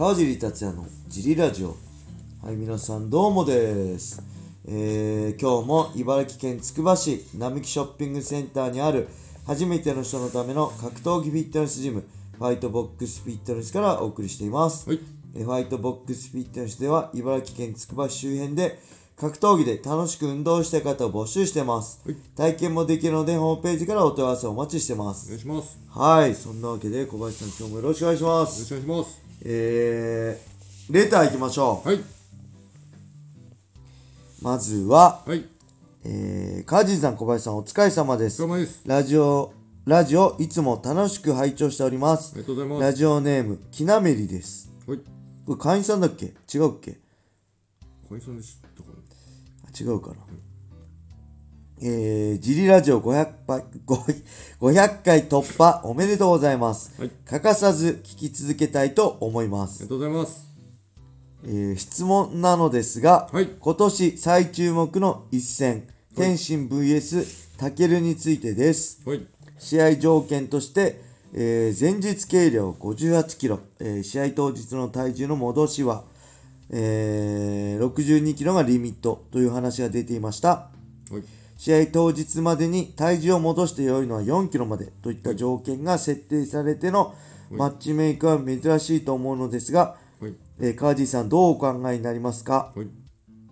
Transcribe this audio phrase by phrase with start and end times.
[0.00, 1.76] 川尻達也のジリラジオ。
[2.42, 4.22] はい皆さんどうもです。
[4.66, 9.08] えー、今日も茨城県つくば市並木ショッピングセンターにある
[9.46, 12.02] 初めての人のための格闘技フィットネスジム
[12.38, 15.00] ファイトボックスフィットネスからお送りしています、はい。
[15.34, 18.78] えーファイトボックスフィットネスでは茨城県つくば市周辺で
[19.18, 22.16] 格闘技で楽しく運動したい方を募集してます、はい。
[22.34, 25.78] 体験もできるのでホームページからお問い合わせをお待ちしてまおす願いします。
[25.90, 29.19] はいそんなわけで小林さん今日もよろしくお願いしまよろすしくお願いします。
[29.42, 31.88] えー、レター行きましょう。
[31.88, 32.00] はい。
[34.42, 35.44] まずは、はい。
[36.04, 38.82] えー、カージーさん、小林さん、お疲れ様ですです。
[38.86, 39.52] ラジオ、
[39.86, 42.36] ラジオ、いつも楽しく拝聴しておりますあ。
[42.36, 42.82] りがとうございます。
[42.82, 44.70] ラジオネーム、きなめりです。
[44.86, 44.98] はい。
[45.46, 46.34] これ会員さんだっけ？
[46.52, 46.98] 違うっけ？
[48.08, 48.96] 小井さんでしたかね。
[49.64, 50.16] あ違うかな。
[51.82, 53.64] えー、ジリラジオ500回、
[54.60, 56.92] 500回突破おめでとうございます。
[57.00, 59.88] はい欠かさず聞き続けたいと思いますありが。
[59.88, 60.46] とうございます。
[61.44, 69.00] えー質問なのですが、はい今年最注目の一戦、天心 VS タケルについてです。
[69.06, 69.26] はい。
[69.58, 71.00] 試合条件として、
[71.32, 76.04] えー前日計量58キロ、えー試合当日の体重の戻しは、
[76.68, 80.68] えー62キロがリミットという話が出ていました。
[81.60, 81.86] はい。
[81.86, 87.14] 試合当日までに体重を戻して良いのは4キロまでといった条件が設定されての
[87.50, 90.34] マッチメイクは珍しいと思うのですが、はい。
[90.60, 92.86] えー、カージーさんどうお考えになりますか、はい。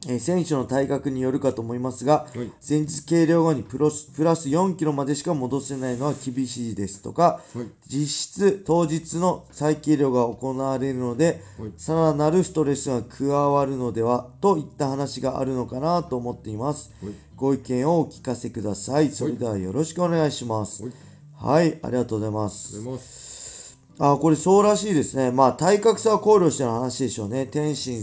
[0.07, 16.93] えー選手の体格によるかと思いますが、はい前日計量後にプロスプラス4キロまでしか戻せないのは厳しいですとか、はい実質当日の再計量が行われるので、はいさらなるストレスが加わるのではといった話があるのかなと思っています。
[17.39, 19.11] はいご意見をお聞かせください。
[19.11, 20.83] それではよろしくお願いします。
[20.83, 20.93] はい
[21.41, 23.79] はい、ありがとうございまあす。
[24.01, 25.31] あ、これそうらしいですね。
[25.31, 27.47] まあ、体格差を考慮しての話でしょうね。
[27.47, 28.03] 天心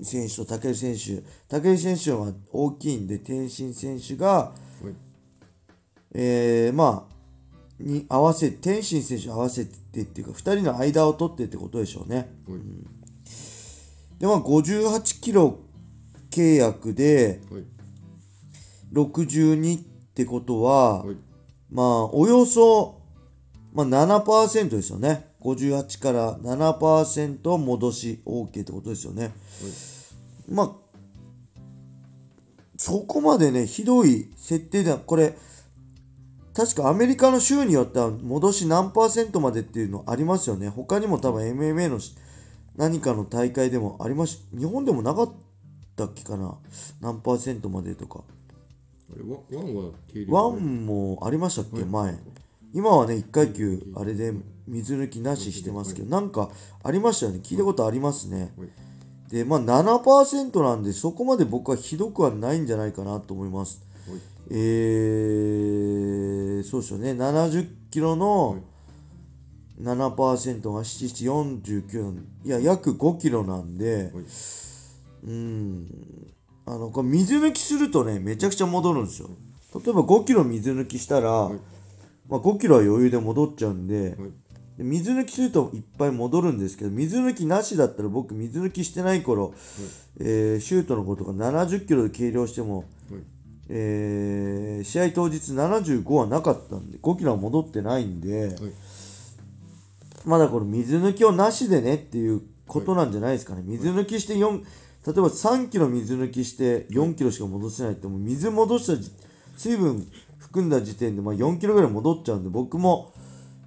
[0.00, 1.60] 選手と武尊選手。
[1.60, 4.52] 武尊選手は大きいんで、天心選手が、は
[4.90, 4.94] い。
[6.14, 7.14] えー、まあ、
[7.78, 12.16] に合わせ、天心選手合わせてっていうか、2人の間を取ってってことでしょうね。
[12.16, 12.28] はい。
[14.18, 15.58] で、まあ、58キロ
[16.30, 17.64] 契約ではい。
[18.94, 19.82] 62っ
[20.14, 21.16] てことは、はい。
[21.70, 23.00] まあ、およそ、
[23.72, 25.34] まあ、7%ですよね。
[25.42, 29.34] 58から7%戻し OK ってことですよね。
[30.48, 30.72] まあ、
[32.76, 35.36] そこまでね、ひどい設定では、これ、
[36.54, 40.68] 確かアメリカの州によっては戻し何パーセントまでっていうのありますよね。
[40.68, 42.14] 他にも多分 MMA のし
[42.76, 45.32] 何かの大会でもあります日本でもなかっ
[45.96, 46.56] たっけかな？
[47.00, 48.22] 何パーセントまでとか。
[49.14, 52.18] あれ、ワワンは軽量ワンもありましたっけ、前。
[52.72, 54.32] 今はね、1階級、あれで
[54.66, 56.50] 水抜きなししてますけど、なんか
[56.82, 57.40] ありましたよね。
[57.42, 58.52] 聞いたことありますね。
[58.58, 58.68] はい。
[59.30, 63.86] で、まあ7%なんで、そこまで僕はひどくはないんじゃないかなと思います。
[64.08, 64.18] はい。
[64.50, 67.12] えー、そうですよね。
[67.12, 68.58] 70キロの
[69.80, 74.24] 7%が7749なんいや、約5キロなんで、はい。
[75.26, 75.86] うん、
[76.66, 79.30] あの、これ水抜きするとね、めちゃくちゃ戻るんですよ。
[79.74, 81.58] 例えば5キロ水抜きしたら、い
[82.28, 84.30] まあ、5キロは余裕で戻っちゃうんで、はい。
[84.78, 89.54] で水抜きするといっぱい戻るんですけど、水抜きなしだったら僕水抜きしてない頃、
[90.18, 92.86] えーシュートの子とか70キロで計量しても、はい。
[93.68, 98.54] えー試合当日75はなかったんで、5キロは戻ってないんで、はい。
[100.24, 103.62] まだこれ水抜きをなしでねっていうことなんじゃないですかね。
[103.64, 104.62] 水抜きして4、
[105.06, 109.12] 例えば3キロ水抜きして4キロしか戻せないってもう水戻した
[109.56, 110.06] 水分
[110.38, 113.12] 含んだ時点でまあ4キロぐらい戻っちゃうんで僕も、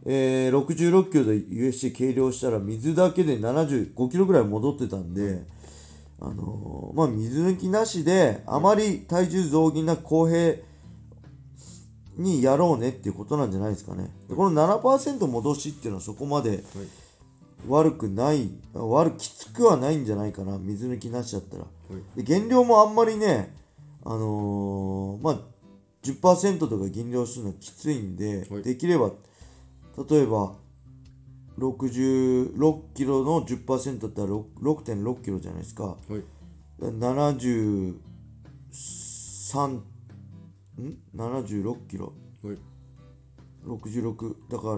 [0.06, 5.46] えー66キロで USC 計量したら水だけで75キロぐらい戻ってたんで、
[6.20, 10.56] あのーまあ水抜きなしであまり体重増減なく公平
[12.18, 14.10] にやろうねっていうことなんじゃないですかね。
[14.30, 16.62] この7%戻しっていうのはそこまではい。
[17.66, 21.64] 悪くない、悪きつくはないんじゃないかな、水抜きなしだったら。
[21.64, 21.70] は
[22.16, 22.18] い。
[22.18, 23.56] で減量もあんまりね、
[24.04, 25.40] あのーまあ、
[26.04, 29.12] 10%とか減量するのはきついんで、はいできれば、
[30.10, 30.56] 例えば、
[31.58, 35.84] 66キロの10%だったら6 6.6キロじゃないですか。
[35.84, 36.24] はい。
[36.80, 37.94] 73、
[39.68, 39.84] ん
[41.16, 42.14] ?76 キロ。
[42.44, 42.58] はい。
[43.66, 44.76] 66だから、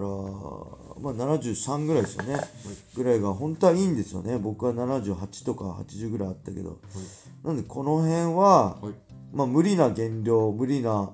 [1.00, 2.40] まあ、73ぐらいですよね、
[2.94, 4.38] ぐらいが本当はいいんですよね。
[4.38, 6.78] 僕は78とか80ぐらいあったけど、
[7.44, 8.94] なんでこの辺は、はい。
[9.32, 11.10] まあ、無理な減量無理な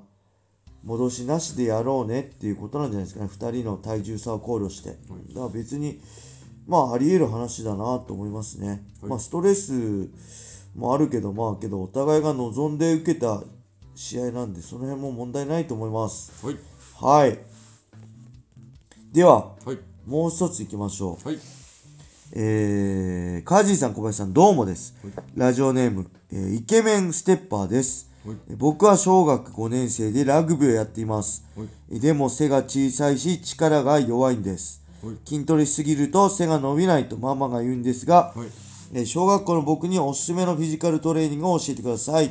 [0.85, 3.31] 戻しなしでやろうねっていうことなんじゃないですかね。
[3.31, 5.01] 2人の体重差を考慮して、だか
[5.41, 6.01] ら別に
[6.67, 8.79] まああり得る話だなと思いますね、はい。
[9.11, 10.09] まあストレス
[10.75, 13.43] もあるけどまあけどお互いが望んで受けた
[13.95, 16.47] 試合なんでその辺も問題ないと思います。
[16.47, 16.57] はい。
[16.95, 17.56] はい
[19.17, 19.79] でははい。
[20.07, 21.27] もう一ついきましょう。
[21.27, 21.39] はい。
[22.35, 24.95] えー、カージーさん小林さんどうもです。
[25.03, 25.13] はい。
[25.35, 28.11] ラジオネーム、えーイケメンステッパーです。
[28.59, 31.47] 僕は小学5年生でラグビーをやっています。
[31.89, 34.85] でも背が小さいし力が弱いんです。
[35.03, 35.15] はい。
[35.25, 38.49] 筋トレしすぎると背が伸びないとママが言うんですが、はい。
[38.93, 42.29] えー小学校の僕におすすめのフィジカルトレーニングを教えてください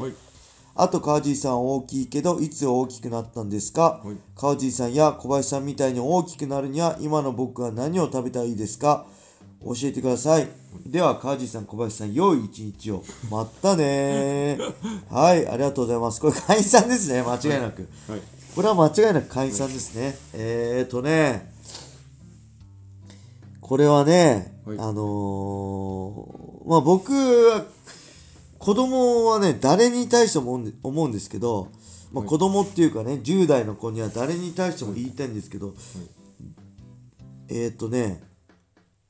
[0.78, 4.18] あと川地さんは大きいけどいつ大きくなったんですか、はい。
[4.36, 9.06] 川地さんや小林さんみたいに大きくなるには今の僕は何を食べたらいいですか？
[9.64, 10.48] 教えてください。
[10.86, 13.04] では川地さん小林さん良い一日を。
[13.32, 14.74] まったねー。
[15.10, 16.20] はいありがとうございます。
[16.20, 18.22] これ会員さんですね間違いなく、はい。
[18.54, 20.18] これは間違いなく会員さんですね。
[20.34, 21.52] えーとね、
[23.62, 24.78] これはね、はい。
[24.78, 27.64] あのーまあ僕は、
[28.66, 31.68] 子供はね、誰に対しても思うんですけど、
[32.12, 35.76] まあはい子供っていうかね、10代の子には誰に対しても言いたいんですけど、
[37.48, 38.24] えーとね、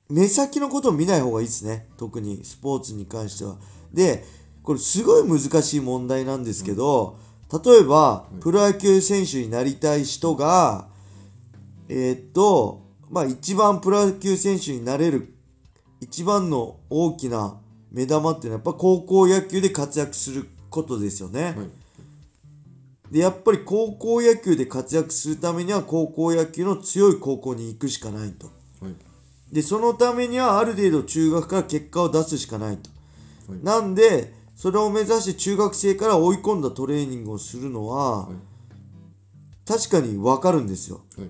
[0.09, 1.87] 目先のことを見ない方がいいですね。
[1.95, 3.55] 特にスポーツに関しては。
[3.93, 4.25] で、
[4.61, 7.17] これすごい難しい問題なんですけど、
[7.49, 10.89] 例えば、プロ野球選手になりたい人が、
[11.87, 15.33] えーっと、まあ一番プロ野球選手になれる
[16.01, 17.55] 一番の大きな
[17.95, 21.43] 目玉っていうのはやっぱ高校野球で活躍することですよね。
[21.43, 21.55] はい
[23.11, 28.47] で、やっぱり高校野球で活躍するためには高校野球の強い高校に行くしかないと。
[28.81, 28.95] はい
[29.53, 32.89] で、そのためにはある程度中学から結果を出すしかないと。
[33.47, 38.35] はいなんで、それを目指して中学生から追い込んだトレーニングをするのは、はい
[39.67, 41.01] 確かにわかるんですよ。
[41.17, 41.29] はい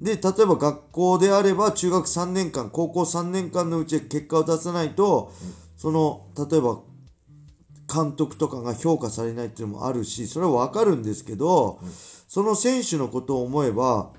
[0.00, 5.32] で、例えば学校であれば中学3年間、高校3年間のうちで結果を出さないと、
[5.84, 6.80] その、例えば
[7.92, 11.78] 監督とかが評価されないっていうのもあるし、それはわかるんですけど、
[12.26, 14.10] その選手のことを思えば、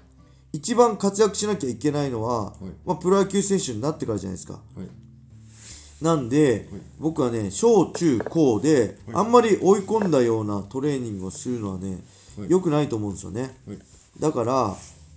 [0.54, 2.66] 一番活躍しなきゃいけないのは、い。
[2.86, 4.54] まあ、プロ野球選手になってからじゃないですか。
[4.54, 6.04] はい。
[6.04, 6.70] なんで、
[7.00, 12.04] 僕はね、小中高で、あんまり追い込んだようなトレーニングをするのはね、
[12.38, 12.52] はい。
[12.52, 13.58] 良くないと思うんですよね。
[13.68, 13.80] はい。
[14.20, 14.76] だから、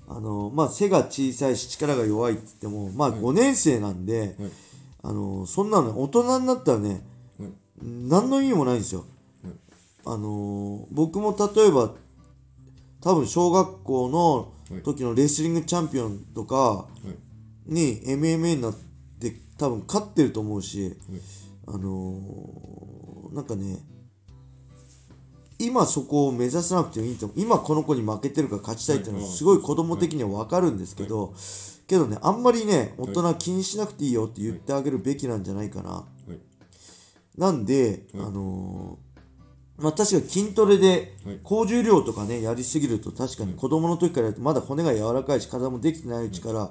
[0.09, 4.50] あの、まあ、背が小さいし力が弱いって言っても、まあ、5年生なんで、はい
[5.03, 7.00] あの、そんなの、大人になったらね、はい
[7.81, 9.05] 何の意味もないんですよ。
[9.45, 9.53] はい
[10.05, 11.95] あの、僕も例えば、
[13.00, 16.87] 多分小学校の時のレスリングチャンピオンとかは
[17.69, 17.73] い。
[17.73, 18.75] に MMA になっ
[19.21, 20.97] て多分勝ってると思うし、
[21.67, 23.79] あのーなんかね、
[25.59, 27.41] 今そこを目指さなくてもいいと思う。
[27.41, 29.37] 今この子に負けてるから勝ちたいっていうのははい。
[29.37, 31.35] すごい子供的には分かるんですけど、
[31.88, 35.90] けどね、あんまりね、大人は気にしなくていいよって言ってあげるべきなんじゃないかな。
[35.90, 36.38] はい。
[37.37, 38.26] なんで、はい。
[38.26, 39.08] あのー
[39.79, 41.40] まあ確かに筋トレではい。
[41.44, 46.70] 高重量とかね、やりすぎると確かに子供の時からやるとまだ骨が柔らかいし体もできてないうちから、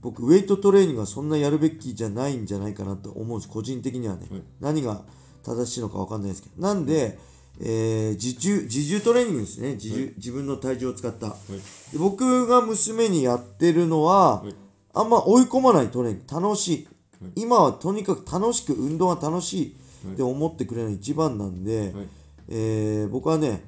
[0.00, 4.42] 僕ウェイトトレーニングはそんなやるべきじゃないんじゃないかなと思うんです個人的にはね、はい。
[4.60, 5.02] 何が
[5.42, 6.62] 正しいのか分かんないですけど。
[6.62, 7.18] なんで、
[7.60, 9.74] えー自重自重トレーニングですね。
[9.74, 11.28] 自重、自分の体重を使った。
[11.28, 11.92] はい。
[11.92, 14.54] で僕が娘にやってるのは、はい。
[14.94, 16.40] あんま追い込まないトレーニング。
[16.48, 16.88] 楽しい、
[17.20, 17.32] はい。
[17.36, 19.76] 今はとにかく楽しく運動が楽しい。
[20.04, 20.14] はい。
[20.14, 22.08] って思ってくれるのが一番なんで、はい。
[22.48, 23.64] えー僕はね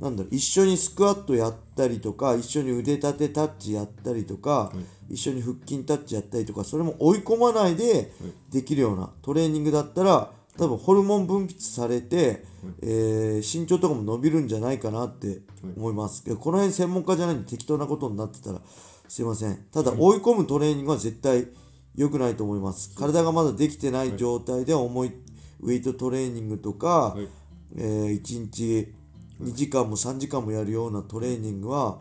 [0.00, 4.70] なんだろう一緒にスクワットやったりとか一緒に腕立てタッチやったりとか、
[5.08, 8.12] 一緒に腹筋タッチやったりとかそれも追い込まないで
[8.50, 12.44] できるようなトレーニングだったら多分ホルモン分泌されて、
[12.82, 15.40] えー身長とかも伸びるんじゃないかなって
[15.76, 18.60] 思います、けどこの辺専門家じゃないんで適当なことになってたら
[19.08, 19.66] すいません。
[19.70, 21.48] ただ追い込むトレーニングは絶対
[21.94, 22.94] 良くないと思います。
[22.94, 25.12] 体がまだできてない状態で重い
[25.60, 27.28] ウェイトトレーニングとか、はい。
[27.76, 28.94] えー1日
[29.42, 32.00] 2時間も3時間もやるようなトレーニングは、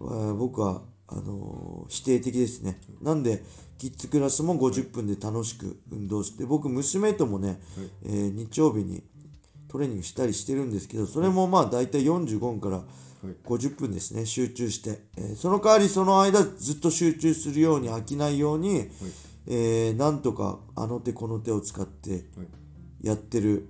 [0.00, 0.82] えー僕は
[1.12, 2.80] あのー否定的ですね。
[3.02, 3.42] なんで、
[3.78, 7.60] キッズクラスも50分で楽しく運動して、僕、娘ともね、
[8.04, 9.02] えー日曜日に
[9.68, 12.82] トレーニングしたりしてるんですけど、それもまあ大体45分から
[13.44, 15.02] 50分ですね、集中して。
[15.16, 18.88] えーその代わりその間ずっと集中するように飽きないように、
[19.46, 23.68] えーなんとかあの手この手を使ってはいやってる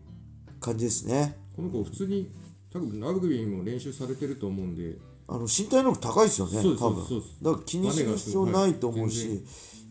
[0.61, 1.39] 感じですね。
[1.57, 2.31] この子普通に
[2.71, 4.97] 多分ラグビーも練習されてると思うんで
[5.35, 7.23] あの身体能力高いですよね、多分。
[7.43, 9.41] だから気にする必要ないと思うし、はい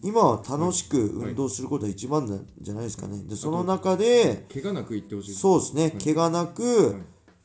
[0.04, 2.26] 今は楽しく運動することが一番
[2.60, 3.24] じゃないですかね。
[3.24, 5.34] でその中で、怪我なくいってほしい。
[5.36, 6.96] そうですね、怪我なく、はい。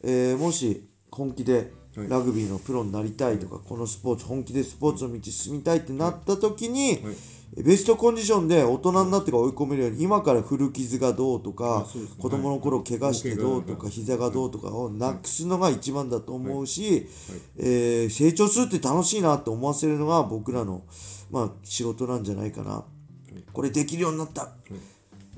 [0.04, 2.08] えーもし本気ではい。
[2.08, 7.00] ラグビーのプロになりたいとか、このスポーツ、本気でスポーツの道進みたいってなった時に、はい
[7.56, 11.86] ベストコンディションで大人になってから追い込めるように今から古傷がどうとか
[12.18, 13.80] 子供の頃怪我してどうとはい。
[13.80, 17.08] か膝がどうとかをなくすのが一番だと思うし、
[17.56, 20.82] えー成長するって楽しいなって思わせるのが僕らの、
[21.30, 22.84] まあ、仕事なんじゃないかな。
[23.52, 24.50] これできるようになった。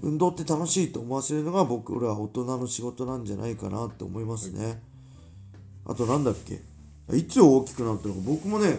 [0.03, 4.83] 運動って楽しいと思わせるのが僕ら大人の仕事なんじゃないかなって思いますね。
[5.87, 6.61] あとなんだっけ？
[7.17, 8.21] いつ大きくなったのか。
[8.25, 8.79] 僕もね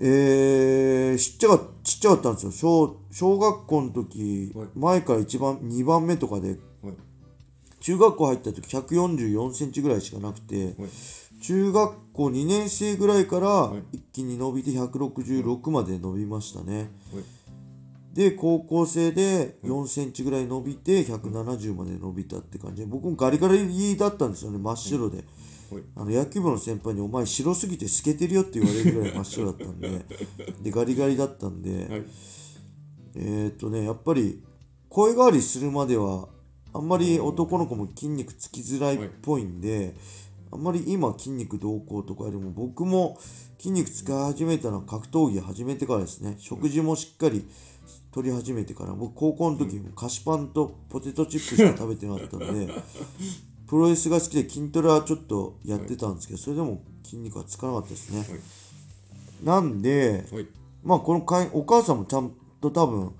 [0.00, 2.52] えー、ちっちゃかちっちゃかったんですよ。
[2.52, 4.68] 小小学校の時、はい。
[4.74, 6.58] 前から一番2番目とかではい。
[7.80, 10.74] 中学校入った時144センチぐらいしかなくて、はい。
[11.42, 13.98] 中学校2年生ぐらいからい。
[13.98, 17.24] 一気に伸びて166まで伸びましたね、はい。
[18.14, 22.82] で高校生で4センチぐらい伸びて170まで伸びたって感じ。
[22.82, 25.26] で僕もガリガリだったんですよね真っ白で、はい
[25.96, 30.04] あの野球部の先輩に「お前白すぎて透けてるよ」って言われるぐらい真っ白だったんで
[30.62, 32.04] でガリガリだったんで、はい。
[33.14, 34.42] えーっとねやっぱり
[34.88, 36.28] 声変わりするまでは
[36.74, 39.94] あんまり男の子も筋肉つきづらいっぽいんで、
[40.50, 43.18] あんまり今筋肉どうこうとかよりも僕も
[43.58, 46.36] 筋肉使い始めたのは格闘技始めてからですね。
[46.38, 47.46] 食事もしっかり
[48.12, 52.74] 取り始めてから僕高校の時も菓子パンとポテトチップしか食べてなかったんで
[53.72, 58.28] プロレスが好きで筋トレはちょっとやってたんですけどそれでも筋肉はつかなかったですね、はい。
[59.42, 60.46] なんではい。
[60.84, 63.12] まあこのかいお母さんもちゃんと多分はい。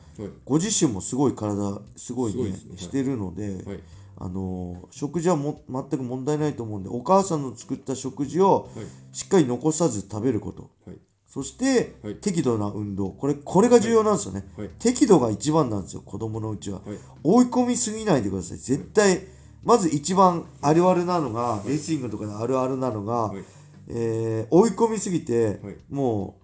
[0.45, 2.51] ご自身もすごい体すごいねね。
[2.51, 2.79] はい。
[2.79, 3.81] してるので、はい。
[4.19, 9.17] あのー食事はも全く問題ないと思うんでお母さんの作った食事をはい。
[9.17, 10.71] しっかり残さず食べること。
[10.85, 10.99] はい。
[11.27, 12.17] そして、はい。
[12.17, 13.09] 適度な運動。
[13.09, 14.69] これこれが重要なんですよね、はい。
[14.79, 16.99] 適度が一番なんですよ子供のうちは、はい。
[17.25, 18.59] 追い込みすぎないでください。
[18.59, 19.32] 絶対
[19.65, 23.45] まず一番あるあるなのが、レスリングとかであるあるなのが、はい。
[23.89, 25.77] えー追い込みすぎて、はい。
[25.91, 26.39] も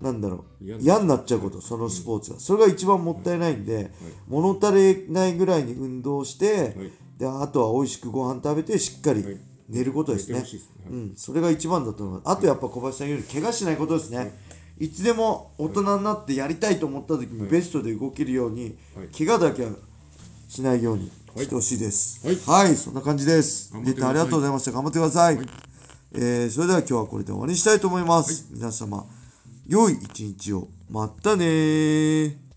[0.00, 3.90] うなんだろう嫌嫌になっちゃうこと、そのスポーツが、それが一番もったいないんで、
[4.28, 6.92] 物足りないぐらいに運動して、はい。
[7.18, 9.36] であとは美味しくご飯食べてしっかりはい。
[9.68, 10.42] 寝ることですね、
[10.90, 12.36] うん、それが一番だと思います。
[12.36, 14.36] あとやっぱ小林さん言うように怪我しないことですね、
[14.80, 19.08] い、つでも大人になってやりたいと思った時にベストで動けるように、はい。
[19.16, 19.70] 怪我だけは
[20.48, 21.02] しないように。
[21.04, 22.20] はいしてほしいです。
[22.50, 22.74] はい。
[22.74, 23.72] そんな感じです。
[23.72, 24.00] 頑張ってください。
[24.00, 24.72] レターありがとうございました。
[24.72, 25.38] 頑張ってください、
[26.12, 29.06] えーそれでは今日はこれで終わりにしたいと思います、皆様
[29.66, 30.68] 良い一日を。
[30.90, 32.49] またねー